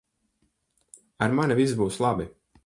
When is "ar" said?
1.27-1.35